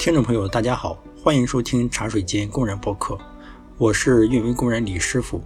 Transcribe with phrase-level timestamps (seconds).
[0.00, 3.18] 听众朋友，大家好，欢迎收听茶水间工人播客，
[3.76, 5.42] 我是运维工人李师傅。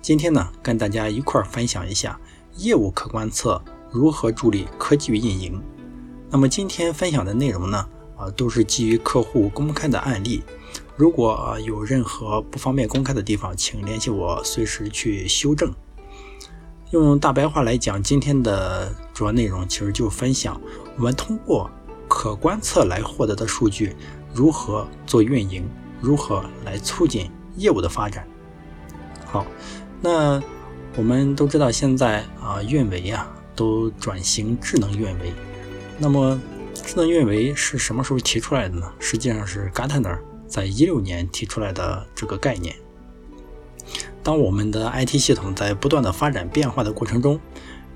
[0.00, 2.18] 今天呢，跟大家一块儿分享一下
[2.56, 5.60] 业务可观测如何助力科技运营。
[6.30, 7.86] 那么今天分享的内容呢，
[8.16, 10.42] 啊，都是基于客户公开的案例。
[10.96, 15.70] 如果有任何不方便公开的地方，请联系我，随时去修正。
[16.92, 20.58] 用大白话来讲，今天的主要内容其实就分享
[20.96, 21.70] 我们通过。
[22.20, 23.96] 可观测来获得的数据
[24.34, 25.66] 如何做运营？
[26.02, 28.28] 如何来促进业务的发展？
[29.24, 29.46] 好，
[30.02, 30.38] 那
[30.96, 35.32] 我们都知道现在啊，运维啊都转型智能运维。
[35.96, 36.38] 那么，
[36.74, 38.92] 智能运维是什么时候提出来的呢？
[38.98, 42.76] 实际上是 Gartner 在一六年提出来的这个概念。
[44.22, 47.40] 当我们的 IT 系统在不断的发展变化的过程中，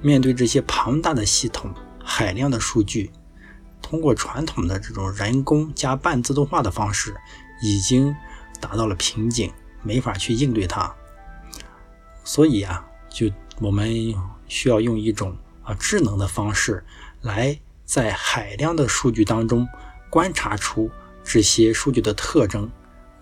[0.01, 1.71] 面对这些庞大的系统、
[2.03, 3.11] 海量的数据。
[3.85, 7.15] 通过传统的这种人工加半自动化的方式，
[7.63, 8.17] 已经
[8.59, 10.91] 达到了瓶颈，没法去应对它。
[12.25, 13.93] 所以啊，就我们
[14.49, 16.83] 需要用一种啊智能的方式，
[17.21, 19.69] 来在海量的数据当中
[20.09, 20.91] 观察出
[21.23, 22.71] 这些数据的特征，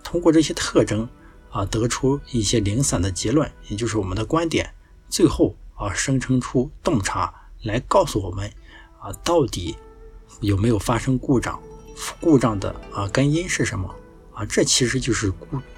[0.04, 1.08] 通过这些特征
[1.50, 4.72] 啊得出一些零散的结论，也就是我们的观点，
[5.08, 8.48] 最后啊生成出洞察来告诉我们
[9.00, 9.76] 啊到底。
[10.42, 11.58] 有没有发生故障？
[12.20, 13.88] 故障的啊根因是什么
[14.34, 14.44] 啊？
[14.44, 15.32] 这其实就是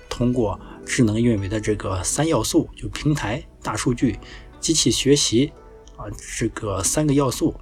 [0.08, 4.18] 通过智能运维的这个三要素，就平台、大数据、
[4.58, 5.52] 机器学习
[5.96, 6.06] 啊
[6.38, 7.54] 这个三个要素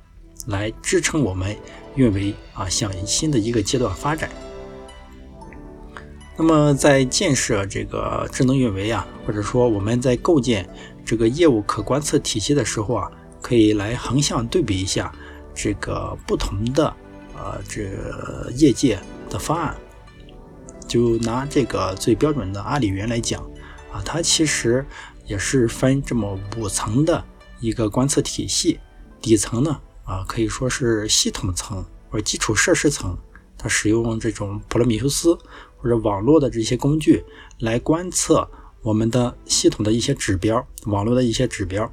[0.46, 1.56] 来支撑我们
[1.96, 4.30] 运维啊向新的一个阶段发展。
[6.36, 10.68] 那么在建设这个智能运维啊，或者说我们在构建
[11.04, 15.12] 这个业务可观测体系的时候啊，可以来横向对比一下。
[15.54, 16.94] 这个不同的
[17.34, 19.76] 呃，这业界的方案，
[20.86, 23.42] 就拿这个最标准的阿里云来讲
[23.90, 24.84] 啊，它其实
[25.26, 27.24] 也是分这么五层的
[27.60, 28.78] 一个观测体系。
[29.20, 33.16] 底层呢啊，可以说是系统层或者基础设施层，
[33.56, 35.36] 它使用这种普罗米修斯
[35.78, 37.24] 或者网络的这些工具
[37.60, 38.48] 来观测
[38.82, 41.90] 我们的系统的一些指标，网络的一些指标。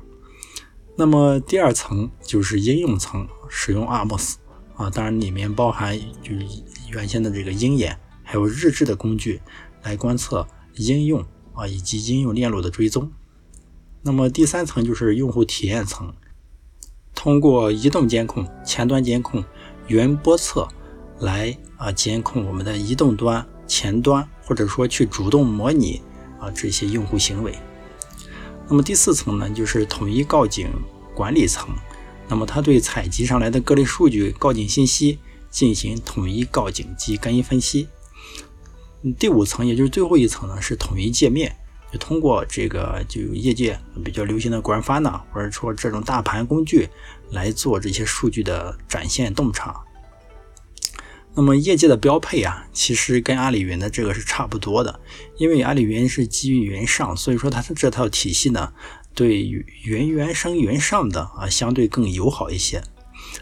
[0.99, 4.33] 那么第二层就是应用层，使用 ARMS
[4.75, 6.45] 啊，当然里面包含就是
[6.89, 9.39] 原先的这个鹰眼，还有日志的工具
[9.81, 10.45] 来观测
[10.75, 11.23] 应用
[11.53, 13.09] 啊以及应用链路的追踪。
[14.01, 16.13] 那么第三层就是用户体验层，
[17.15, 19.41] 通过移动监控、前端监控、
[19.87, 20.67] 云波测
[21.21, 26.01] 来啊监控我们的移动端、前端，或者说去主动模拟
[26.41, 27.57] 啊这些用户行为。
[28.69, 30.69] 那么第四层呢，就是统一告警
[31.15, 31.67] 管理层。
[32.27, 35.17] 那么它对采集上来的各类数据、告警信息
[35.49, 37.87] 进行统一告警及根因分析。
[39.17, 41.55] 第五层，也就是最后一层呢，是统一界面，
[41.91, 46.87] 就通过这个就业界比较流行的 Grafana，或者说这种大盘工具
[47.31, 49.81] 来做这些数据的展现洞察。
[51.39, 54.99] 那么业界的标配啊，其实跟阿里云的这个是差不多的，
[55.37, 58.73] 因为阿里云是基于云上，所以说它的这套体系呢，
[59.15, 59.43] 对
[59.85, 62.83] 云原生云上的啊相对更友好一些。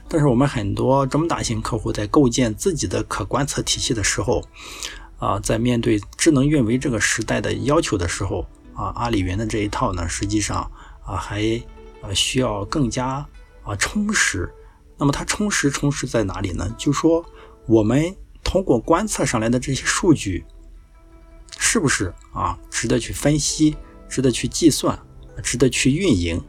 [0.08, 4.48] 但是我们很多中大型客户在构建自己的可观测体系的时候，
[5.18, 10.70] 啊，在面对智能运维这个时代的要求的时候，啊，阿里云的这一套呢，实际上
[11.04, 11.60] 啊还
[12.02, 13.26] 呃需要更加
[13.64, 14.48] 啊充实。
[15.00, 16.72] 那么它充实充实在哪里呢？
[16.78, 17.26] 就说。
[17.68, 20.46] 我们通过观测上来的这些数据，
[21.60, 23.76] 是不是啊值得去分析、
[24.08, 24.98] 值得去计算、
[25.44, 26.42] 值得去运营？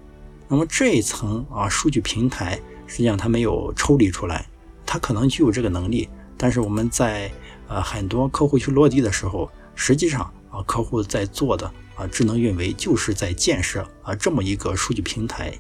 [0.47, 4.49] 那么这一层啊数据平台，实际上它没有抽离出来，
[4.87, 7.29] 它可能具有这个能力，但是我们在
[7.67, 10.21] 呃很多客户去落地的时候，实际上
[10.53, 15.53] 啊客户在做的啊智能运维就是在建设啊这么一个数据平台。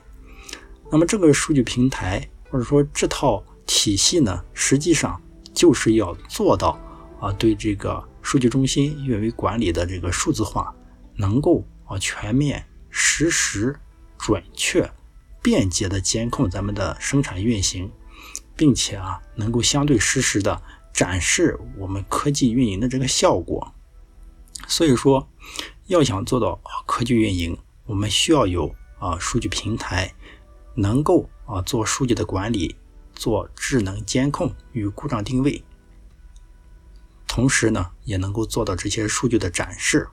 [0.88, 5.20] 那么这个数据平台或者说这套体系呢，实际上。
[5.58, 6.78] 就是要做到
[7.20, 10.72] 啊，对这个数据中心运维管理的这个数字化，
[11.16, 13.74] 能够啊全面、实时、
[14.16, 14.88] 准确、
[15.42, 17.90] 便捷的监控咱们的生产运行，
[18.54, 20.62] 并且啊能够相对实时的
[20.92, 23.74] 展示我们科技运营的这个效果。
[24.68, 25.28] 所以说，
[25.88, 30.14] 要想做到科技运营，我们需要有啊数据平台，
[30.76, 32.76] 能够啊做数据的管理。
[33.18, 35.64] 做智能监控与故障定位，
[37.26, 40.08] 同时呢，也能够做到这些数据的展示。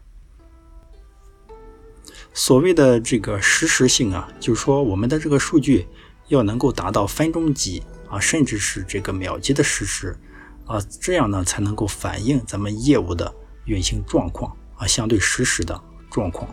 [2.34, 5.88] 所谓的这个实时性啊，就是说我们的这个数据
[6.30, 10.18] 要能够达到分钟级啊，甚至是这个秒级的实时
[10.66, 13.32] 啊，这样呢才能够反映咱们业务的
[13.66, 15.80] 运行状况啊，相对实时的
[16.10, 16.50] 状况。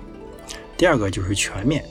[0.77, 1.83] 第二个就是全面，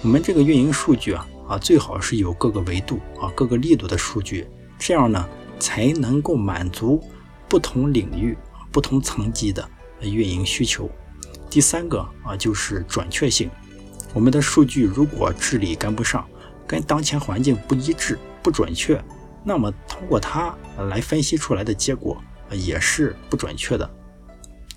[0.00, 4.46] 我们这个运营数据啊啊，最好是有各个维度啊、各个力度的数据，
[4.78, 5.28] 这样呢
[5.58, 7.02] 才能够满足
[7.48, 8.36] 不同领域、
[8.72, 9.68] 不同层级的
[10.00, 10.90] 运营需求。
[11.48, 13.50] 第三个啊，就是准确性。
[14.12, 16.26] 我们的数据如果治理跟不上，
[16.66, 19.02] 跟当前环境不一致、不准确，
[19.44, 20.54] 那么通过它
[20.88, 22.20] 来分析出来的结果
[22.50, 23.88] 也是不准确的。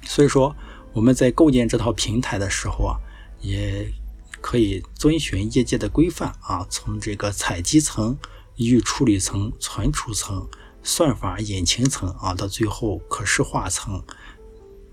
[0.03, 0.55] 所以说，
[0.93, 2.97] 我们在构建这套平台的时候啊，
[3.41, 3.91] 也
[4.41, 8.17] 可以遵循业界的规范啊，从这个采集层、
[8.55, 10.47] 预处理层、存储层、
[10.83, 14.03] 算法引擎层啊，到最后可视化层，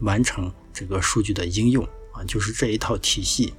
[0.01, 3.55] 完成这个数据的应用啊，就是这一套体系。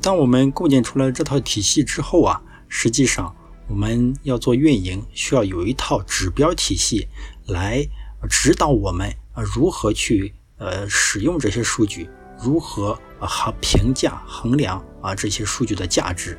[0.00, 3.34] 当我们构建出来这套体系之后啊，实际上
[3.68, 7.06] 我们要做运营，需要有一套指标体系
[7.46, 7.86] 来
[8.28, 12.08] 指导我们啊如何去呃使用这些数据，
[12.42, 16.38] 如何和评价衡量啊这些数据的价值。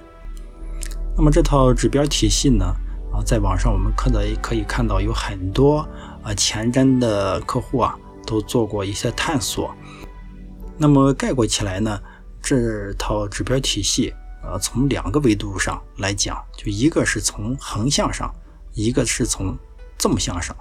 [1.15, 2.65] 那么这套指标体系呢
[3.13, 5.87] 啊，在网上我们看到可以看到有很多
[6.23, 9.73] 啊前瞻的客户啊都做过一些探索。
[10.77, 11.99] 那么概括起来呢？
[12.41, 14.11] 这套指标体系，
[14.41, 18.33] 啊，从两个维度上来讲，就一个是从横向上，
[18.73, 19.55] 一个是从
[19.99, 20.55] 纵向上。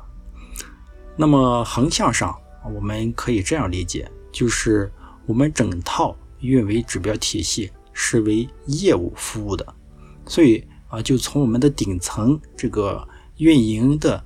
[1.16, 2.36] 那么横向上，
[2.74, 4.92] 我们可以这样理解，就是
[5.30, 9.64] 我们整套运维指标体系是为业务服务的，
[10.26, 13.06] 所以啊，就从我们的顶层这个
[13.36, 14.20] 运营的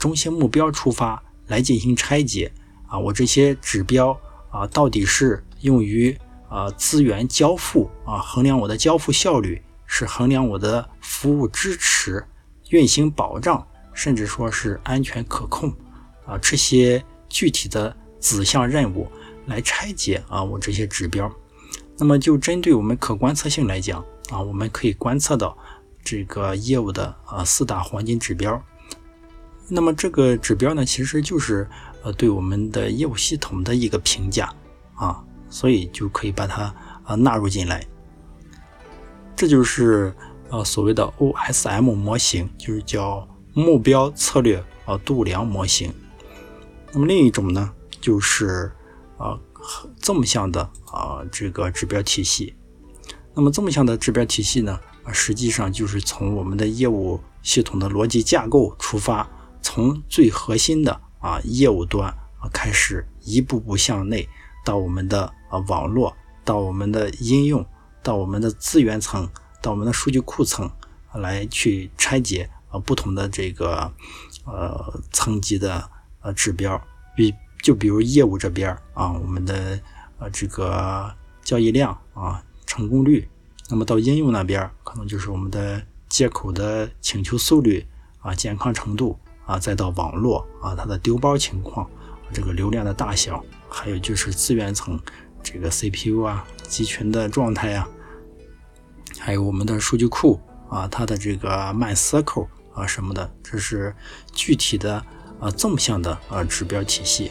[0.00, 2.50] 中心目标出发来进行拆解
[2.88, 4.18] 啊，我这些指标
[4.50, 6.18] 啊，到底是用于。
[6.50, 12.24] 啊，资源交付啊，衡量我的交付效率，是衡量我的服务支持、
[12.70, 15.70] 运行保障，甚至说是安全可控
[16.24, 19.06] 啊，这些具体的子项任务
[19.48, 21.30] 来拆解啊，我这些指标。
[21.96, 25.56] 那么就针对我们可观测性来讲啊，我们可以观测到
[26.04, 28.62] 这个业务的啊四大黄金指标。
[29.68, 31.68] 那么这个指标呢，其实就是
[32.02, 34.52] 呃对我们的业务系统的一个评价
[34.94, 35.24] 啊。
[35.50, 36.64] 所以就可以把它
[37.04, 37.82] 啊纳入进来，
[39.34, 40.14] 这就是
[40.50, 45.90] 呃所谓的 OSM 模型，就是叫目标策略啊度量模型。
[46.92, 48.70] 那么另一种呢，就是
[49.18, 49.38] 啊
[49.98, 50.62] 纵向的
[50.92, 52.54] 啊这个指标体系。
[53.34, 54.80] 那么纵向的指标体系呢，
[55.12, 59.28] 实际上就是从我们的业务系统的逻辑架构出发，
[59.62, 62.08] 从最核心的啊业务端
[62.40, 64.28] 啊开始一步步向内。
[64.64, 67.64] 到我们的啊网络，到我们的应用，
[68.02, 69.26] 到我们的资源层，
[69.62, 70.70] 到我们的数据库层，
[71.14, 73.90] 来去拆解啊不同的这个
[74.44, 75.88] 呃层级的
[76.20, 76.78] 呃指标，
[77.16, 77.32] 比
[77.62, 79.80] 就比如业务这边啊，我们的
[80.18, 81.12] 呃这个
[81.42, 83.28] 交易量啊成功率，
[83.68, 87.86] 那么到应用那边可能就是我们的接口的请求速率
[88.20, 91.88] 啊健康程度啊，再到网络啊它的丢包情况，
[92.32, 93.44] 这个流量的大小。
[93.70, 94.98] 还有就是资源层，
[95.42, 97.86] 这个 CPU 啊，集群的状态啊，
[99.18, 100.40] 还有我们的数据库
[100.70, 103.94] 啊，它的这个慢 circle 啊什么的，这是
[104.32, 105.04] 具体的
[105.38, 107.30] 啊纵向的啊指标体系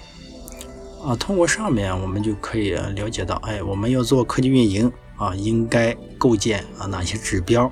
[1.08, 1.16] 啊。
[1.16, 7.72] 通过上面我们就可以了解到，哎，我们要做科技运营啊，应该构建啊哪些指标？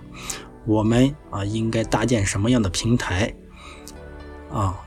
[0.66, 3.34] 我们啊应该搭建什么样的平台
[4.52, 4.80] 啊？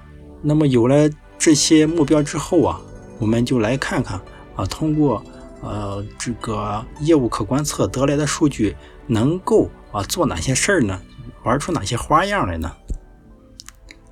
[0.42, 2.80] 那么有了这些目标之后啊。
[3.20, 4.20] 我们就来看看
[4.54, 5.20] 啊，通过
[5.60, 8.76] 呃这个业务可观测得来的数据，
[9.08, 11.02] 能够啊做哪些事儿呢？
[11.42, 12.70] 玩出哪些花样来呢？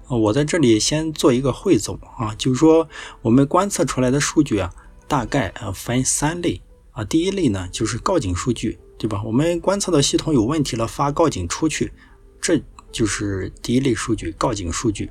[0.08, 2.88] 我在这里先做一个汇总啊，就是说
[3.22, 4.72] 我们观测出来的数据啊，
[5.08, 7.04] 大概啊分三类啊。
[7.04, 9.20] 第一类呢就是告警数据，对吧？
[9.25, 11.92] 我们观测到系统有问题了，发告警出去，
[12.40, 15.10] 这就是第一类数据，告警数据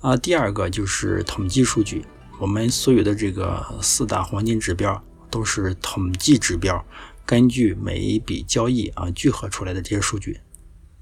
[0.00, 0.16] 啊。
[0.16, 2.04] 第二个就是统计数据。
[2.40, 6.84] 我们所有的这个四大黄金指标都是统计指标，
[7.24, 10.40] 根据每一笔交易啊聚合出来的这些数据。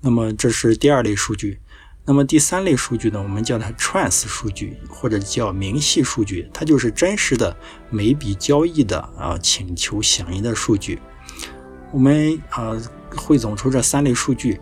[0.02, 1.58] 那么这是第二类数据。
[2.04, 7.56] 那么第三类数据呢，我们叫它 trans 数据或者叫明细数据，它就是真实的
[7.90, 10.99] 每笔交易的啊请求响应的数据。
[11.92, 12.73] 我们啊
[13.16, 14.61] 汇总出这三类数据。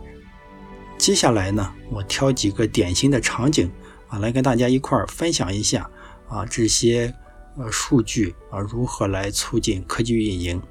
[0.99, 3.73] 接下来呢，我挑几个典型的场景
[4.09, 5.89] 啊来跟大家一块儿分享一下。
[6.29, 7.13] 啊，这些
[7.57, 10.63] 呃数据啊，如何来促进科技运营？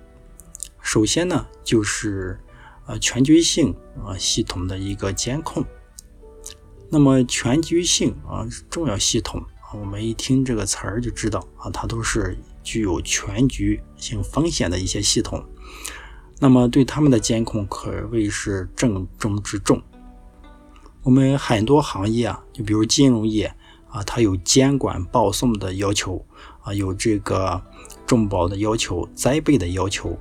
[0.81, 2.39] 首先呢，就是
[2.85, 5.65] 呃全局性啊系统的一个监控。
[6.89, 15.43] 那么全局性啊重要系统啊，我们一听这个词儿就知道啊，它都是具有全局性风险的一些系统。
[16.39, 19.81] 那么对他们的监控可谓是重中之重。
[21.03, 23.53] 我们很多行业啊，就比如金融业
[23.89, 26.25] 啊，它有监管报送的要求
[26.61, 27.61] 啊，有这个
[28.07, 30.17] 重保的要求、灾备的要求。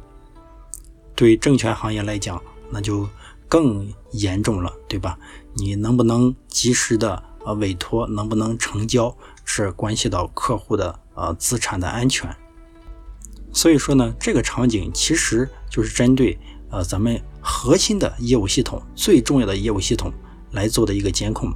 [1.15, 3.09] 对证券行业来讲，那就
[3.49, 5.19] 更严重了，对吧？
[5.55, 12.35] 你能不能及时的呃委托，能不能成交，是关系到客户的呃资产的安全。
[13.53, 16.39] 所以说呢，这个场景其实就是针对
[16.71, 20.13] 呃咱们核心的业务系统最重要的业务系统
[20.53, 21.51] 来做的一个监控。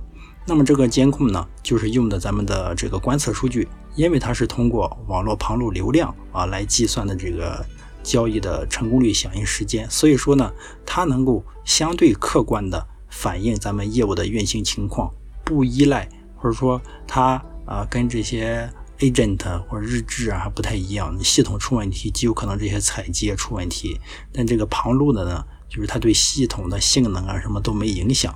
[0.45, 7.65] 那么这个监控呢，就是用的咱们的这个观测数据，因为它是通过网络旁路流量啊来计算的这个
[8.03, 10.53] 交易的成功率、响应时间，所以说呢，
[10.85, 12.89] 它能够相对客观的。
[13.15, 15.13] 反映咱们业务的运行情况，
[15.45, 17.35] 不依赖或者说它
[17.67, 24.01] 啊跟这些 agent 或者日志啊还不太一样，系统出问题极有可能这些采集也出问题，
[24.33, 28.35] 但这个旁路的呢，就是它对系统的性能啊什么都没影响。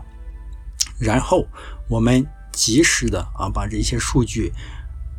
[1.01, 1.47] 然后
[1.89, 4.53] 我们及时的啊把这些数据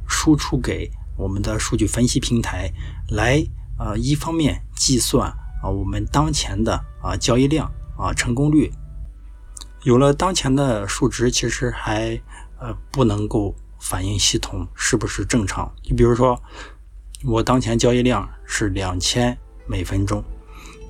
[0.08, 2.72] 输出给我们的数据分析平台，
[3.10, 3.44] 来
[3.78, 5.30] 啊一方面计算
[5.64, 8.72] 啊我们当前的啊交易量啊成功率。
[9.84, 12.20] 有了当前的数值，其实还
[12.60, 15.72] 呃不能够反映系统是不是正常。
[15.84, 16.42] 你比如说，
[17.24, 20.22] 我当前交易量是两千每分钟，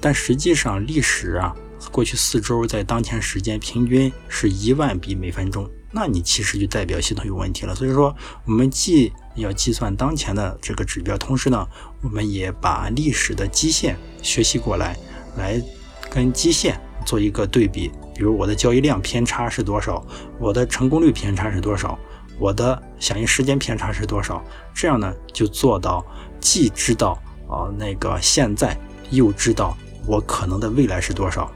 [0.02, 1.56] 但实际上历史啊，
[1.92, 7.76] 过去四周在当前时间平均是一万笔每分钟，那你其实就代表系统有问题了。
[7.76, 8.16] 所以说，
[8.46, 11.68] 我们既要计算当前的这个指标，同时呢，
[12.02, 14.98] 我们也把历史的基线学习过来，
[15.38, 15.62] 来
[16.10, 17.92] 跟基线做一个对比。
[18.16, 20.04] 比如我的交易量偏差是多少，
[20.40, 21.98] 我的成功率偏差是多少，
[22.40, 26.04] 我的响应时间偏差是多少，这样呢就做到
[26.40, 27.12] 既知道
[27.48, 28.76] 啊那个现在，
[29.12, 29.78] 又知道
[30.08, 31.52] 我可能的未来是多少。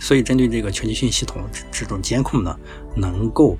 [0.00, 2.58] 所以针对这个全局性系统这种监控呢，
[2.96, 3.56] 能够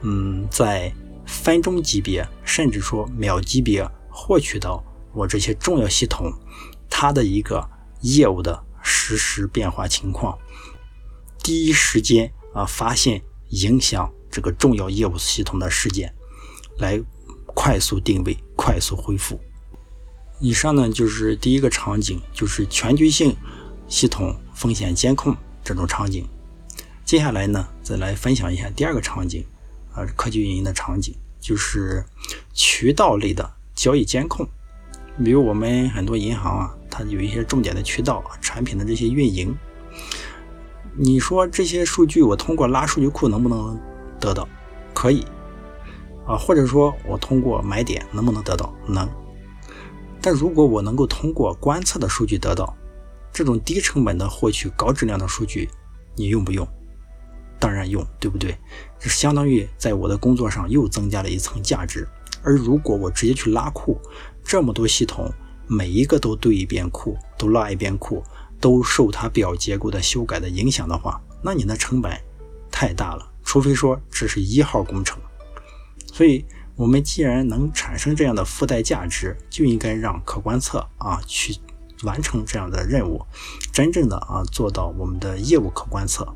[0.00, 0.90] 嗯在
[1.26, 6.32] 分钟级别，甚至说秒级别获取到我这些重要系统
[6.88, 7.68] 它的一个
[8.00, 10.38] 业务的实时变化情况。
[11.42, 16.14] 第一时间啊，发现影响这个重要业务系统的事件，
[16.78, 17.00] 来
[17.46, 19.40] 快速定位、快速恢复。
[20.40, 23.36] 以上呢就是第一个场景，就是全局性
[23.86, 26.26] 系统风险监控这种场景。
[27.04, 29.46] 接下来呢，再来分享一下第二个场景，
[29.94, 32.04] 啊，科技运营的场景，就是
[32.52, 34.46] 渠道类的交易监控。
[35.24, 39.56] 比如我们很多银行啊，它有一些重点的渠道产品的这些运营。
[40.96, 43.80] 你说这些数据我通过拉数据库能不能
[44.20, 44.48] 得到？
[44.92, 45.24] 可以
[46.26, 48.74] 啊，或者说我通过买点能不能得到？
[48.86, 49.08] 能。
[50.20, 52.74] 但如果我能够通过观测的数据得到
[53.32, 55.68] 这种低成本的获取高质量的数据，
[56.14, 56.66] 你用不用？
[57.64, 58.54] 当然用，对不对？
[59.00, 62.06] 这相当于在我的工作上又增加了一层价值。
[62.42, 63.98] 而如果我直接去拉库，
[64.44, 65.32] 这么多系统，
[65.66, 68.22] 每一个都对一遍库，都拉一遍库。
[68.60, 72.18] 都受它表结构的修改的影响的话，那你的成本
[72.70, 73.30] 太大了。
[73.44, 75.18] 除非说这是一号工程，
[76.12, 76.44] 所以
[76.74, 81.54] 我们既然能产生这样的附带价值，就应该让可观测啊去
[82.04, 83.22] 完成这样的任务，
[83.70, 86.26] 真正的啊做到我们的业务可观测。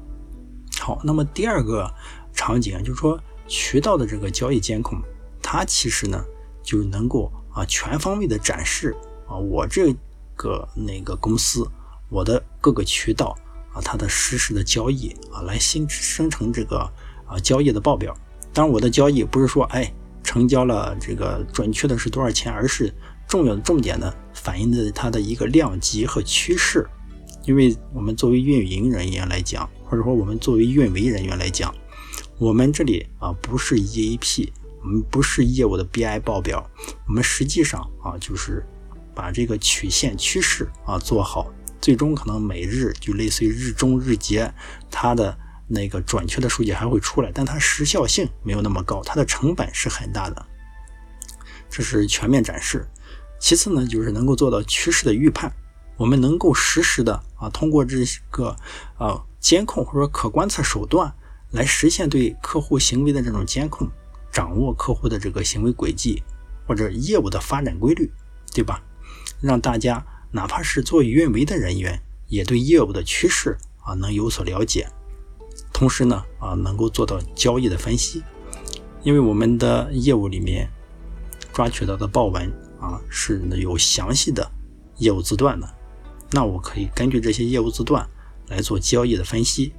[0.81, 1.93] 好，那么第二个
[2.33, 4.99] 场景就是说渠道的这个交易监控，
[5.43, 6.25] 它其实呢
[6.63, 8.95] 就能够啊全方位的展示
[9.27, 9.95] 啊我这
[10.37, 11.69] 个那个公司。
[12.11, 13.37] 我的各个渠道
[13.75, 16.79] 啊，它的实时的交易啊，来新生成这个
[17.27, 18.17] 啊交易的报表。
[18.51, 19.93] 当然，我的交易不是说哎
[20.23, 22.91] 成交了这个准确的是多少钱，而是
[23.27, 26.89] 重要的重点的反映的它的一个量级和趋势。
[27.45, 31.75] 因为我们作为运营人员来讲，或者说我们作为运维人员来讲，
[32.37, 34.51] 我们这里啊不是 EAP，
[34.83, 36.69] 我们不是业务的 BI 报表，
[37.07, 38.65] 我们实际上啊就是
[39.15, 41.53] 把这个曲线趋势啊做好。
[41.81, 44.53] 最终可能每日就类似于日中日结，
[44.91, 50.47] 它的那个准确的数据还会出来，但它时效性没有那么高，它的成本是很大的。
[51.71, 52.87] 这是全面展示。
[53.39, 55.53] 其次呢，就是能够做到趋势的预判，
[55.97, 57.99] 我们能够实时的啊，通过这
[58.31, 58.57] 个
[58.97, 61.13] 啊监控或者可观测手段
[61.51, 63.89] 来实现对客户行为的这种监控，
[64.33, 66.23] 掌握客户的这个行为轨迹
[66.67, 68.11] 或者业务的发展规律，
[68.53, 68.83] 对吧？
[69.41, 70.05] 让大家。
[70.31, 74.87] 哪怕是做运维的人员，也对业务的趋势啊能有所了解。
[75.73, 78.23] 同时呢，啊，能够做到交易的分析，
[79.03, 80.69] 因为我们的业务里面
[81.51, 82.47] 抓取到的报文
[82.79, 84.47] 啊，是有详细的
[84.99, 85.67] 业务字段的，
[86.33, 88.07] 那我可以根据这些业务字段
[88.51, 89.73] 来做交易的分析。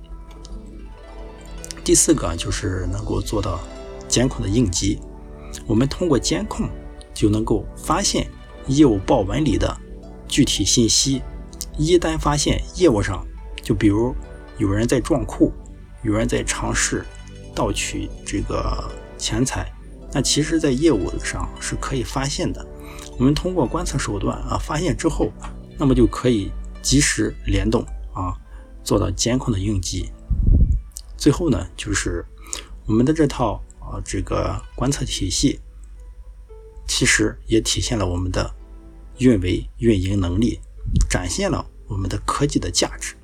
[1.83, 3.59] 第四个就是能够做到
[4.07, 4.99] 监控的应急，
[5.65, 6.69] 我们通过监控
[7.13, 8.29] 就能够发现
[8.67, 9.75] 业务报文里的
[10.27, 11.21] 具体信息，
[11.77, 13.25] 一旦发现业务上，
[13.63, 14.15] 就比如
[14.57, 15.51] 有人在撞库。
[16.01, 17.03] 有人在尝试
[17.53, 19.69] 盗取这个钱财，
[20.13, 22.65] 那其实，在业务上是可以发现的。
[23.17, 25.29] 我们通过观测手段啊，发现之后，
[25.77, 27.83] 那么就可以及时联动
[28.13, 28.31] 啊，
[28.83, 30.11] 做到监控的应急。
[31.17, 32.25] 最后呢，就是
[32.85, 35.59] 我们的这套啊这个观测体系，
[36.87, 38.53] 其实也体现了我们的
[39.17, 40.59] 运维运营能力，
[41.09, 43.15] 展现了我们的科技的价值。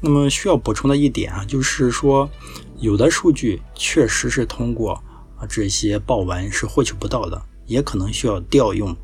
[0.00, 2.30] 那么需要补充的一点啊，就是说，
[2.78, 4.94] 有的数据确实是通过
[5.36, 8.96] 啊这些报文是获取不到的，也可能需要调用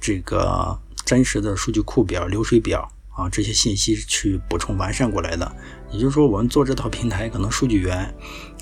[0.00, 5.50] 这个真实的数据库表、流水表啊这些信息去补充完善过来的。
[5.90, 8.14] 也就是说，我们做这套平台，可能数据源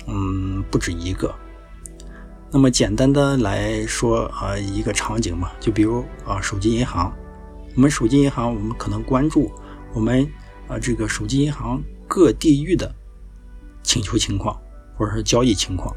[0.07, 1.33] 嗯不止一个。
[2.51, 7.13] 那么简单的来说啊，一个场景嘛，就比如啊手机银行，
[7.75, 9.51] 我们手机银行，我们可能关注
[9.93, 10.29] 我们。
[10.67, 12.93] 啊，这个手机银行各地域的
[13.81, 14.55] 请求情况，
[14.95, 15.91] 或者是交易情况，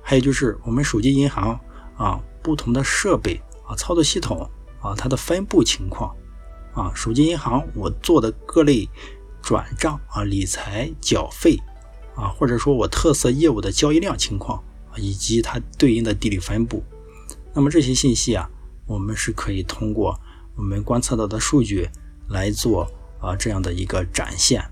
[0.00, 1.58] 还有就是我们手机银行
[1.96, 4.48] 啊不同的设备啊操作系统
[4.80, 6.14] 啊它的分布情况
[6.74, 8.88] 啊，手机银行我做的各类
[9.40, 11.56] 转账啊理财缴费
[12.14, 14.58] 啊，或者说我特色业务的交易量情况
[14.90, 16.82] 啊，以及它对应的地理分布，
[17.54, 18.50] 那么这些信息啊，
[18.86, 20.20] 我们是可以通过
[20.56, 21.88] 我们观测到的数据
[22.28, 22.90] 来做。
[23.20, 24.62] 啊，这样的一个展现，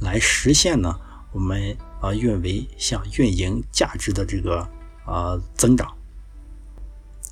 [0.00, 0.94] 来实现呢，
[1.32, 4.68] 我们啊运维向运营价值的这个
[5.06, 5.96] 啊增长。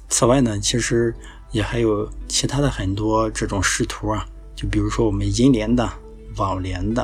[0.08, 1.14] 此外呢，其实
[1.50, 5.90] 也还有其他的很多这种视图啊，就比如说我们银联的、
[6.36, 7.02] 网联的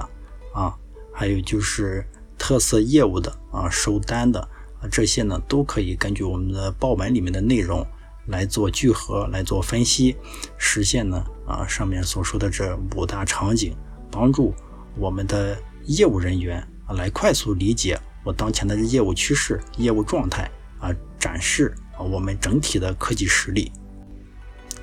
[0.53, 0.75] 啊，
[1.13, 2.07] 还有就是
[2.39, 4.41] 特色业务的啊、收单的
[4.81, 7.87] 啊，这些呢都可以根据我们的报文里面的内容。
[8.29, 10.17] 来做聚合，来做分析，
[10.59, 13.73] 实现呢啊上面所说的这五大场景，
[14.11, 14.53] 帮助
[14.97, 23.71] 我们的业务人员啊来快速理解我当前的业务趋势、业务状态啊，展示啊我们整体的科技实力。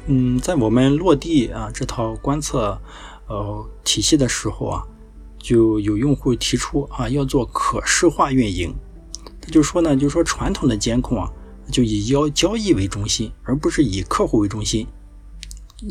[0.07, 2.79] 嗯，在我们落地啊这套观测
[3.27, 4.83] 呃体系的时候啊，
[5.37, 8.75] 就有用户提出啊要做可视化运营，
[9.41, 11.31] 他就说呢，就说传统的监控啊。
[11.71, 14.85] 就以交交易为中心，而不是以客户为中心。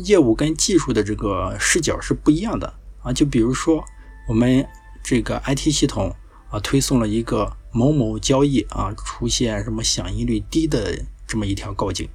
[0.05, 2.71] 业务跟技术的这个视角是不一样的
[3.01, 3.11] 啊。
[3.11, 3.83] 就比如说，
[4.29, 4.63] 我们
[5.03, 6.15] 这个 IT 系统
[6.51, 10.95] 啊，推送了一个某某交易啊，出现什么响应率低的
[11.25, 12.07] 这么一条告警。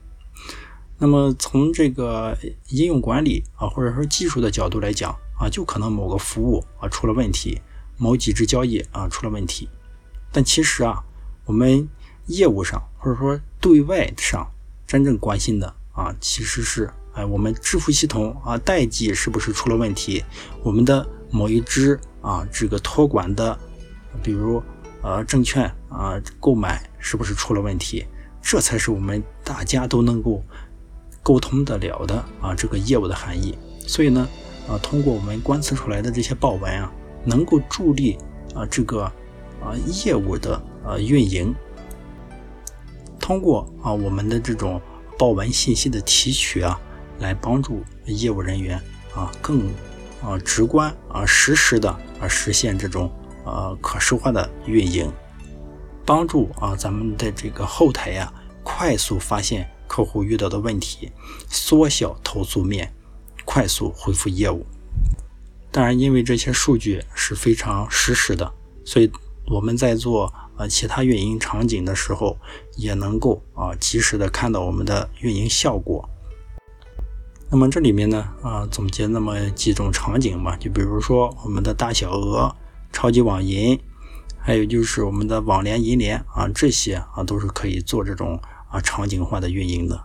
[1.01, 2.37] 那么从这个
[2.71, 7.61] 应用管理啊，或者说技术的角度来讲啊，就可能某个服务啊出了问题，
[7.97, 9.69] 某几只交易啊出了问题。
[10.33, 11.01] 但其实啊，
[11.45, 11.89] 我们
[12.27, 14.45] 业务上或者说对外上
[14.87, 20.25] 真正关心的啊，其实是哎，我们支付系统啊，代记是不是出了问题？
[20.65, 23.57] 我们的某一支啊，这个托管的，
[24.21, 24.61] 比如
[25.03, 28.05] 呃证券啊购买是不是出了问题？
[28.41, 30.43] 这才是我们大家都能够
[31.29, 33.59] 沟通得了的啊，这个业务的含义。
[33.87, 34.27] 所以呢，
[34.67, 36.91] 啊，通过我们观测出来的这些报文啊，
[37.23, 38.17] 能够助力
[38.55, 39.03] 啊这个
[39.63, 41.55] 啊业务的呃运营。
[43.21, 44.81] 通过啊我们的这种
[45.19, 46.81] 报文信息的提取啊，
[47.19, 48.81] 来帮助业务人员
[49.15, 49.67] 啊更
[50.23, 53.13] 啊直观啊实时的啊实现这种
[53.45, 55.13] 呃可视化的运营，
[56.07, 61.11] 帮助啊咱们的这个后台呀快速发现客户遇到的问题，
[61.49, 62.95] 缩小投诉面，
[63.45, 64.65] 快速恢复业务。
[65.73, 68.53] 当然，因为这些数据是非常实时的，
[68.85, 69.11] 所以
[69.47, 70.33] 我们在做。
[70.59, 72.37] 啊，其他运营场景的时候
[72.75, 76.11] 也能够啊及时的看到我们的运营效果。
[77.49, 82.53] 那么这里面呢啊总结那么几种场景嘛，就比如说我们的大小额、
[82.93, 83.79] 超级网银，
[84.37, 90.01] 还有就是我们的网联、银联啊，这些啊都是可以做这种啊场景化的运营的。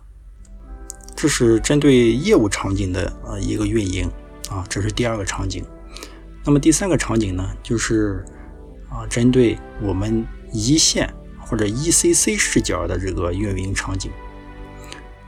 [1.15, 4.10] 这是针对业务场景的啊一个运营
[4.49, 5.63] 啊，这是第二个场景。
[6.45, 8.26] 那么第三个场景呢，就是
[8.89, 10.26] 啊针对我们。
[10.56, 14.12] 一线或者 ECC 视角的这个运营场景，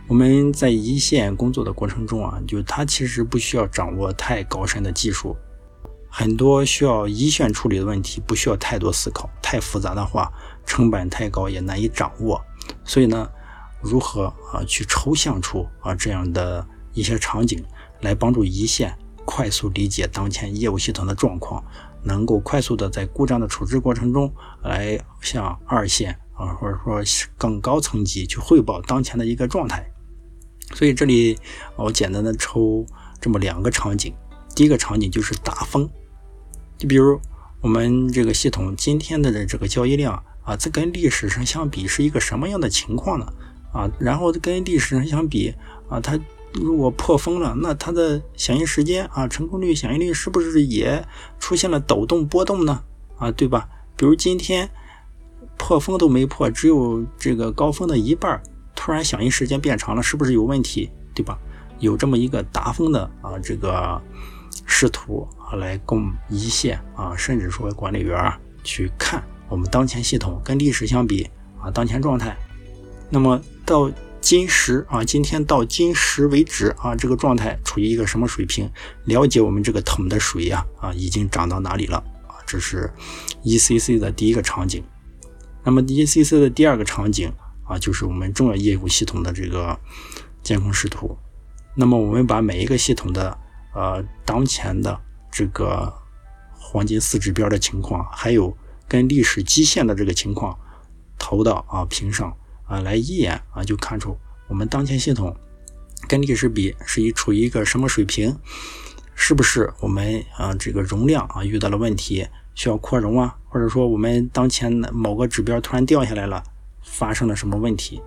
[0.08, 5.36] 我们在一线工作的过程中啊，就它其实不需要掌握太高深的技术，
[6.12, 10.32] 很多需要一线处理的问题，不需要太多思考，太复杂的话，
[10.63, 12.39] 成本太高也难以掌握。
[12.84, 13.30] 所以呢，
[13.82, 17.63] 如何啊去抽象出啊这样的一些场景，
[18.01, 21.63] 来帮助一线快速理解当前业务系统的状况，
[22.04, 24.32] 能够快速的在故障的处置过程中，
[24.63, 27.01] 来向二线啊或者说
[27.38, 29.86] 更高层级去汇报当前的一个状态。
[30.73, 31.38] 所以这里
[31.75, 32.86] 我简单的抽
[33.19, 34.13] 这么两个场景，
[34.56, 35.89] 第一个场景就是打风。
[36.78, 37.19] 就比如
[37.62, 43.25] 我们这个系统今天的这个交易量啊，这跟历史上相比是一个什么样的情况呢？
[43.73, 45.53] 啊，然后跟历史上相比
[45.89, 46.17] 啊，它
[46.53, 51.05] 如果破风了，那它的响应时间啊、成功率、响应率是不是也
[51.39, 52.84] 出现了抖动波动呢？
[53.17, 53.67] 啊，对吧？
[53.97, 54.69] 比如今天
[55.58, 58.41] 破风都没破，只有这个高峰的一半，
[58.75, 60.89] 突然响应时间变长了，是不是有问题？
[61.13, 61.38] 对吧？
[61.79, 64.01] 有这么一个达峰的啊，这个。
[64.67, 71.29] 试图啊来供一线啊，甚至说管理员去看我们当前系统跟历史相比
[71.62, 72.36] 啊，当前状态。
[73.10, 78.69] 那么到今时啊，今天到今时为止啊，这个状态处于一个什么水平？
[79.03, 82.41] 了解我们这个桶的水呀啊，已经涨到哪里了啊？
[82.45, 82.91] 这是
[83.43, 84.84] ECC 的第一个场景。
[85.63, 87.31] 那么 ECC 的第二个场景
[87.67, 89.79] 啊，就是我们重要业务系统的这个
[90.41, 91.15] 监控视图。
[91.75, 93.38] 那么我们把每一个系统的
[93.75, 94.99] 呃，当前的
[95.31, 95.93] 这个
[96.53, 98.55] 黄金四指标的情况，还有
[98.88, 100.58] 跟历史基线的这个情况
[101.17, 104.17] 投到啊屏上啊，来一眼啊就看出
[104.48, 105.36] 我们当前系统
[106.08, 108.38] 跟历史比是一处于一个什么水平，
[109.15, 116.43] 是不是我们啊这个容量啊遇到了问题，需要扩容啊，或者说我们当前某个指标突然掉下来了，
[116.84, 118.02] 发生了什么问题，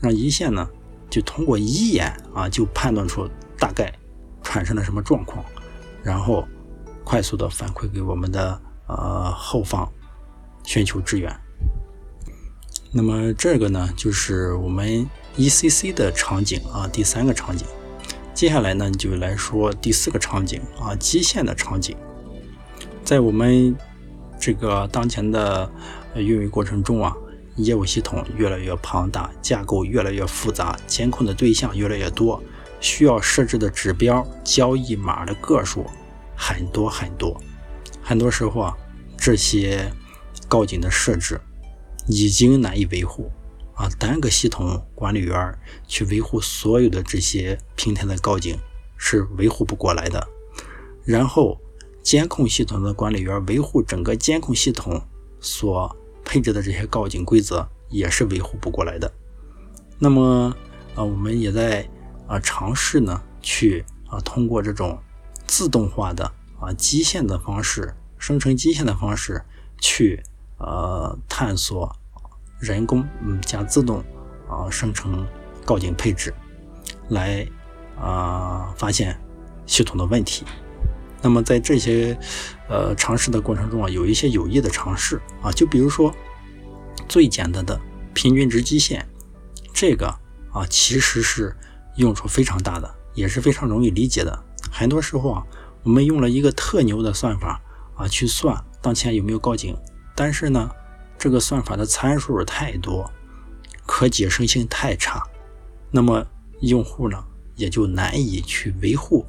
[0.00, 0.68] 让一线呢
[1.08, 3.92] 就通过一眼啊就判断出大概。
[4.48, 5.44] 产生了什么状况，
[6.04, 6.46] 然后
[7.02, 9.92] 快速的反馈给我们的呃后方，
[10.66, 11.34] 寻求支援。
[12.92, 17.66] 那么这个呢，就是我们 ECC 的场景啊，第三个场景。
[18.34, 21.96] 接下来呢，就来说第四个场景啊，基线的场景。
[23.02, 23.74] 在我们
[24.38, 25.70] 这个当前的
[26.14, 27.16] 运营过程中啊，
[27.56, 32.42] 业务系统越来越庞大，架构越来越复杂，监控的对象越来越多。
[32.78, 35.86] 需要设置的指标、交易码的个数
[36.36, 37.40] 很多很多，
[38.02, 38.76] 很多时候啊，
[39.16, 39.90] 这些
[40.48, 41.40] 告警的设置
[42.06, 43.30] 已经难以维护
[43.74, 48.58] 啊，单个系统管理员去维护所有的这些平台的告警
[48.96, 50.26] 是维护不过来的。
[51.04, 51.60] 然后，
[52.02, 55.02] 监控系统的管理员维护整个监控系统
[55.40, 59.12] 所配置的这些告警规则也是维护不过来的。
[59.98, 60.56] 那么
[60.94, 61.88] 啊，我们也在。
[62.28, 64.98] 啊，尝试呢去啊，通过这种
[65.46, 66.24] 自动化的
[66.58, 69.40] 啊基线的方式生成基线的方式
[69.80, 70.20] 去
[70.58, 71.94] 呃探索
[72.58, 73.98] 人工嗯加自动
[74.48, 75.26] 啊生成
[75.64, 76.34] 告警配置，
[77.08, 77.46] 来
[77.98, 79.18] 啊发现
[79.66, 80.44] 系统的问题。
[81.22, 82.18] 那么在这些
[82.68, 86.12] 呃尝试的过程中啊，有一些有益的尝试啊，就比如说
[87.08, 87.80] 最简单的
[88.14, 89.06] 平均值基线，
[89.72, 90.06] 这个
[90.52, 91.56] 啊其实是。
[91.96, 94.44] 用处非常大的，也是非常容易理解的。
[94.70, 95.42] 很多时候啊，
[95.82, 97.58] 我们用了一个特牛的算法
[97.94, 99.74] 啊，去算当前有没有告警，
[100.16, 100.68] 但是呢，
[101.16, 103.08] 这个算法的参数太多，
[103.86, 105.22] 可解释性太差，
[105.92, 106.26] 那么
[106.62, 107.22] 用户呢
[107.54, 109.24] 也就难以去维护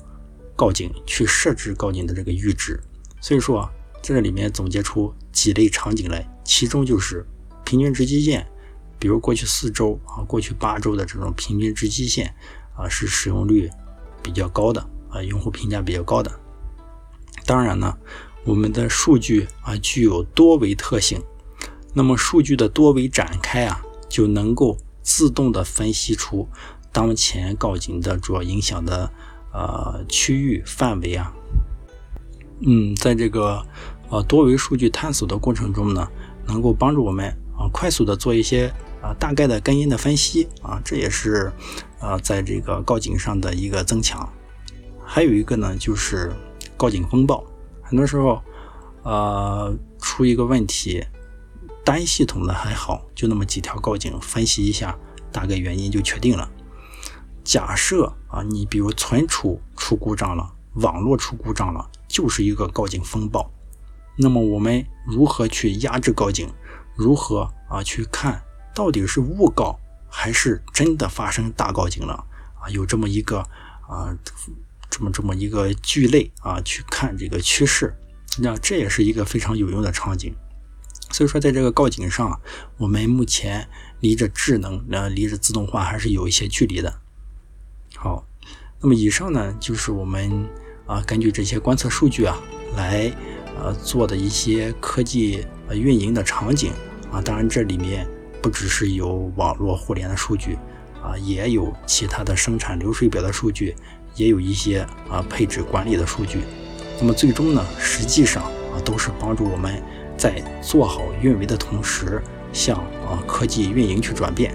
[0.56, 2.80] 告警，去设置告警的这个阈值。
[3.20, 3.70] 所以说啊，
[4.02, 7.26] 在，这里面总结出几类场景来，其中就是
[7.66, 8.48] 平均值基线。
[9.00, 12.34] 比如过去四周啊，过去八周的这种平均值基线
[12.76, 13.70] 啊，是使用率
[14.24, 16.32] 比较高的啊，用户评价比较高的。
[17.46, 17.96] 当然呢，
[18.48, 21.22] 我们的数据啊具有多维特性，
[21.94, 26.48] 那么数据的多维展开啊，就能够自动的分析出
[26.94, 29.12] 当前告警的主要影响的
[29.52, 31.34] 呃区域范围啊。
[32.62, 33.62] 嗯，在这个
[34.10, 36.08] 呃多维数据探索的过程中呢，
[36.46, 38.74] 能够帮助我们啊快速的做一些。
[39.00, 41.52] 啊，大概的根因的分析啊，这也是
[42.00, 44.28] 呃，在这个告警上的一个增强。
[45.06, 46.34] 还有一个呢，就是
[46.76, 47.46] 告警风暴。
[47.88, 48.44] 很多时候，
[49.04, 51.02] 呃，出一个问题，
[51.86, 54.94] 单系统的还好，就那么几条告警，分析一下，
[55.32, 56.50] 大概原因就确定了。
[57.46, 63.50] 假设啊，你比如存储出故障了，网络出故障了，就是一个告警风暴。
[64.18, 66.50] 那么我们如何去压制告警？
[66.94, 68.44] 如何啊去看？
[68.76, 72.14] 到底是误告还是真的发生大告警了
[72.60, 72.68] 啊？
[72.70, 73.40] 有这么一个
[73.88, 74.14] 啊，
[74.98, 77.94] 这么这么一个聚类啊，去看这个趋势
[78.40, 80.34] 那这也是一个非常有用的场景。
[81.12, 82.42] 所以说，在这个告警上，
[82.78, 86.92] 我们目前离着智能、呃，离着自动化还是有一些距离的。
[87.96, 88.28] 好，
[88.82, 90.50] 那么以上呢，就是我们
[90.88, 92.36] 啊根据这些观测数据啊
[92.76, 93.14] 来
[93.60, 96.74] 呃做的一些科技呃运营的场景
[97.12, 97.22] 啊。
[97.22, 98.08] 当然，这里面
[98.42, 100.58] 不只是有网络互联的数据
[101.04, 103.76] 啊，也有其他的生产流水表的数据，
[104.18, 106.42] 也有一些啊配置管理的数据。
[107.00, 109.82] 那么最终呢，实际上啊都是帮助我们。
[110.18, 112.20] 在做好运维的同时，
[112.52, 114.52] 向啊科技运营去转变。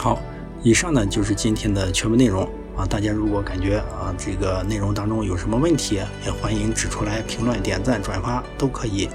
[0.00, 0.20] 好，
[0.60, 2.42] 以上呢就是今天的全部内容
[2.76, 2.84] 啊。
[2.84, 9.08] 大家如果感觉啊这个内容当中有什么问题，也欢迎指出来，评论、点赞、转发都可以。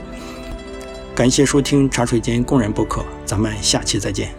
[1.14, 4.34] 感谢收听茶水间工人播客，咱们下期再见。